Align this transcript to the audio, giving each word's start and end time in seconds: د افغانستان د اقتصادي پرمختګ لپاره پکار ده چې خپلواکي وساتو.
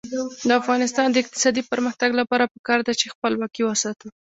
د 0.47 0.49
افغانستان 0.61 1.07
د 1.11 1.15
اقتصادي 1.23 1.61
پرمختګ 1.71 2.09
لپاره 2.19 2.51
پکار 2.53 2.79
ده 2.87 2.93
چې 2.99 3.11
خپلواکي 3.13 3.61
وساتو. 3.65 4.07